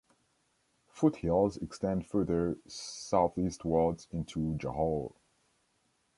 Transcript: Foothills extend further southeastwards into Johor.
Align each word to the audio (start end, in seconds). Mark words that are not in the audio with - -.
Foothills 0.89 1.57
extend 1.57 2.07
further 2.07 2.57
southeastwards 2.67 4.07
into 4.11 4.55
Johor. 4.57 5.13